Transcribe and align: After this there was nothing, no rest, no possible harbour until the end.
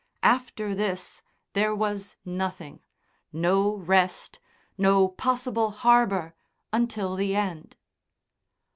After 0.23 0.73
this 0.73 1.21
there 1.53 1.75
was 1.75 2.17
nothing, 2.25 2.81
no 3.31 3.75
rest, 3.75 4.39
no 4.75 5.07
possible 5.07 5.69
harbour 5.69 6.33
until 6.73 7.15
the 7.15 7.35
end. 7.35 7.77